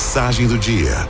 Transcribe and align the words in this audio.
Mensagem 0.00 0.48
do 0.48 0.58
dia. 0.58 1.06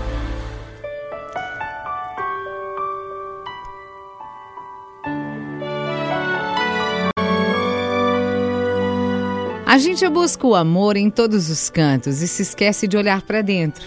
A 9.64 9.78
gente 9.78 10.06
busca 10.08 10.44
o 10.44 10.56
amor 10.56 10.96
em 10.96 11.08
todos 11.08 11.48
os 11.48 11.70
cantos 11.70 12.20
e 12.20 12.26
se 12.26 12.42
esquece 12.42 12.88
de 12.88 12.96
olhar 12.96 13.22
para 13.22 13.42
dentro. 13.42 13.84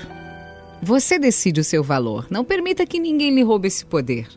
Você 0.81 1.20
decide 1.20 1.59
o 1.59 1.65
seu 1.65 1.83
valor. 1.83 2.27
Não 2.29 2.45
permita 2.45 2.85
que 2.85 2.97
ninguém 2.97 3.35
lhe 3.35 3.43
roube 3.43 3.67
esse 3.67 3.85
poder. 3.85 4.29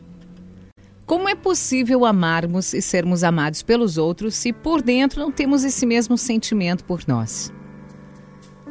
Como 1.05 1.29
é 1.29 1.33
possível 1.33 2.03
amarmos 2.03 2.73
e 2.73 2.81
sermos 2.81 3.23
amados 3.23 3.63
pelos 3.63 3.97
outros 3.97 4.35
se 4.35 4.51
por 4.51 4.81
dentro 4.81 5.21
não 5.21 5.31
temos 5.31 5.63
esse 5.63 5.85
mesmo 5.85 6.17
sentimento 6.17 6.83
por 6.83 7.07
nós? 7.07 7.53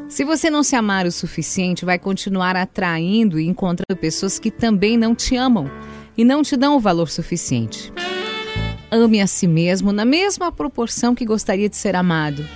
Se 0.09 0.25
você 0.25 0.49
não 0.49 0.63
se 0.63 0.77
amar 0.77 1.05
o 1.05 1.11
suficiente, 1.11 1.85
vai 1.85 1.99
continuar 1.99 2.55
atraindo 2.55 3.41
e 3.41 3.47
encontrando 3.47 4.01
pessoas 4.01 4.39
que 4.39 4.53
também 4.53 4.97
não 4.97 5.15
te 5.15 5.37
amam 5.37 5.69
e 6.17 6.25
não 6.25 6.43
te 6.43 6.57
dão 6.57 6.77
o 6.77 6.81
valor 6.81 7.09
suficiente. 7.11 7.93
Ame 8.89 9.21
a 9.21 9.27
si 9.27 9.49
mesmo 9.49 9.93
na 9.93 10.05
mesma 10.05 10.53
proporção 10.53 11.13
que 11.13 11.25
gostaria 11.25 11.69
de 11.69 11.77
ser 11.77 11.97
amado. 11.97 12.47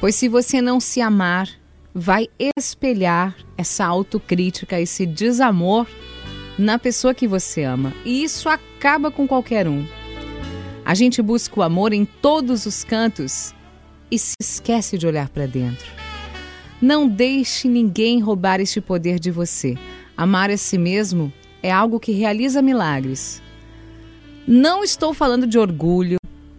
Pois 0.00 0.16
se 0.16 0.28
você 0.28 0.60
não 0.60 0.80
se 0.80 1.00
amar, 1.00 1.48
vai 1.94 2.28
espelhar 2.58 3.36
essa 3.56 3.84
autocrítica, 3.84 4.80
esse 4.80 5.06
desamor 5.06 5.86
na 6.58 6.76
pessoa 6.76 7.14
que 7.14 7.28
você 7.28 7.62
ama. 7.62 7.92
E 8.04 8.24
isso 8.24 8.48
acaba 8.48 9.12
com 9.12 9.28
qualquer 9.28 9.68
um. 9.68 9.86
A 10.84 10.94
gente 10.94 11.22
busca 11.22 11.60
o 11.60 11.62
amor 11.62 11.92
em 11.92 12.04
todos 12.04 12.66
os 12.66 12.82
cantos 12.82 13.54
e 14.10 14.18
se 14.18 14.34
esquece 14.40 14.98
de 14.98 15.06
olhar 15.06 15.28
para 15.28 15.46
dentro. 15.46 15.99
Não 16.80 17.08
deixe 17.08 17.68
ninguém 17.68 18.20
roubar 18.20 18.60
este 18.60 18.80
poder 18.80 19.18
de 19.18 19.30
você. 19.30 19.76
Amar 20.16 20.50
a 20.50 20.56
si 20.56 20.78
mesmo 20.78 21.32
é 21.62 21.70
algo 21.70 22.00
que 22.00 22.12
realiza 22.12 22.62
milagres. 22.62 23.42
Não 24.46 24.82
estou 24.82 25.12
falando 25.12 25.46
de 25.46 25.58
orgulho, 25.58 26.16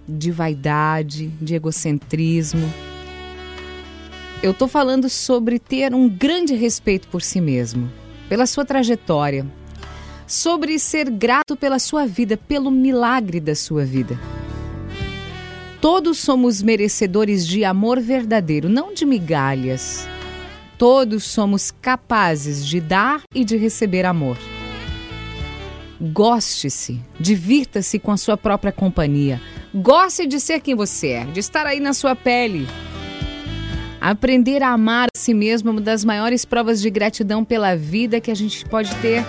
de 0.08 0.32
vaidade, 0.32 1.28
de 1.42 1.56
egocentrismo 1.56 2.70
eu 4.44 4.52
estou 4.52 4.68
falando 4.68 5.08
sobre 5.08 5.60
ter 5.60 5.94
um 5.94 6.10
grande 6.10 6.56
respeito 6.56 7.08
por 7.10 7.22
si 7.22 7.40
mesmo, 7.40 7.92
pela 8.28 8.48
sua 8.48 8.66
trajetória, 8.66 9.46
sobre 10.26 10.80
ser 10.80 11.12
grato 11.12 11.56
pela 11.56 11.78
sua 11.78 12.08
vida, 12.08 12.36
pelo 12.36 12.72
milagre 12.72 13.40
da 13.40 13.54
sua 13.54 13.86
vida. 13.86 14.20
Todos 15.82 16.20
somos 16.20 16.62
merecedores 16.62 17.46
de 17.48 17.66
amor 17.66 18.00
verdadeiro, 18.00 18.70
não 18.70 18.94
de 18.94 19.04
migalhas. 19.04 20.08
Todos 20.78 21.24
somos 21.24 21.72
capazes 21.72 22.64
de 22.68 22.80
dar 22.80 23.24
e 23.34 23.44
de 23.44 23.58
receber 23.58 24.06
amor. 24.06 24.38
Goste-se, 26.00 27.02
divirta-se 27.20 27.98
com 27.98 28.12
a 28.12 28.18
sua 28.18 28.38
própria 28.38 28.72
companhia. 28.72 29.42
Goste 29.74 30.28
de 30.28 30.40
ser 30.40 30.60
quem 30.60 30.76
você 30.76 31.08
é, 31.08 31.26
de 31.26 31.40
estar 31.40 31.66
aí 31.66 31.80
na 31.80 31.94
sua 31.94 32.16
pele. 32.16 32.68
Aprender 34.00 34.62
a 34.62 34.70
amar 34.70 35.08
a 35.08 35.18
si 35.18 35.34
mesmo 35.34 35.70
é 35.70 35.72
uma 35.72 35.82
das 35.82 36.06
maiores 36.06 36.46
provas 36.46 36.80
de 36.80 36.92
gratidão 36.92 37.44
pela 37.44 37.76
vida 37.76 38.22
que 38.22 38.30
a 38.30 38.36
gente 38.36 38.64
pode 38.66 38.94
ter. 38.98 39.26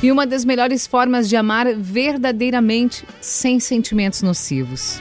E 0.00 0.12
uma 0.12 0.28
das 0.28 0.44
melhores 0.44 0.86
formas 0.86 1.28
de 1.28 1.34
amar 1.34 1.74
verdadeiramente 1.74 3.04
sem 3.20 3.58
sentimentos 3.58 4.22
nocivos. 4.22 5.00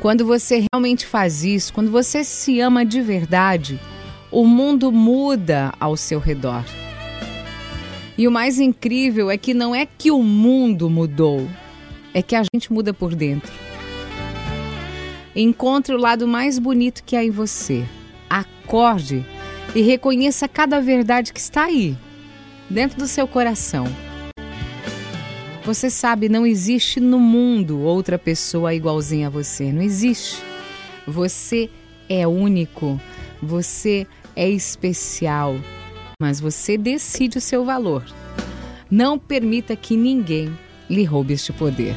Quando 0.00 0.24
você 0.24 0.64
realmente 0.72 1.06
faz 1.06 1.44
isso, 1.44 1.72
quando 1.72 1.90
você 1.90 2.22
se 2.22 2.60
ama 2.60 2.84
de 2.84 3.00
verdade, 3.00 3.80
o 4.30 4.46
mundo 4.46 4.92
muda 4.92 5.72
ao 5.80 5.96
seu 5.96 6.18
redor. 6.18 6.64
E 8.18 8.28
o 8.28 8.30
mais 8.30 8.58
incrível 8.58 9.30
é 9.30 9.36
que 9.36 9.52
não 9.52 9.74
é 9.74 9.86
que 9.86 10.10
o 10.10 10.22
mundo 10.22 10.88
mudou, 10.88 11.48
é 12.14 12.22
que 12.22 12.34
a 12.34 12.42
gente 12.54 12.72
muda 12.72 12.94
por 12.94 13.14
dentro. 13.14 13.52
Encontre 15.34 15.94
o 15.94 15.98
lado 15.98 16.26
mais 16.26 16.58
bonito 16.58 17.02
que 17.04 17.14
há 17.14 17.22
em 17.22 17.30
você. 17.30 17.84
Acorde 18.28 19.24
e 19.74 19.82
reconheça 19.82 20.48
cada 20.48 20.80
verdade 20.80 21.32
que 21.32 21.40
está 21.40 21.64
aí, 21.64 21.96
dentro 22.70 22.98
do 22.98 23.06
seu 23.06 23.28
coração. 23.28 23.84
Você 25.66 25.90
sabe, 25.90 26.28
não 26.28 26.46
existe 26.46 27.00
no 27.00 27.18
mundo 27.18 27.80
outra 27.80 28.16
pessoa 28.16 28.72
igualzinha 28.72 29.26
a 29.26 29.30
você. 29.30 29.72
Não 29.72 29.82
existe. 29.82 30.40
Você 31.04 31.68
é 32.08 32.24
único. 32.24 33.00
Você 33.42 34.06
é 34.36 34.48
especial. 34.48 35.56
Mas 36.20 36.38
você 36.38 36.78
decide 36.78 37.38
o 37.38 37.40
seu 37.40 37.64
valor. 37.64 38.04
Não 38.88 39.18
permita 39.18 39.74
que 39.74 39.96
ninguém 39.96 40.56
lhe 40.88 41.02
roube 41.02 41.34
este 41.34 41.52
poder. 41.52 41.96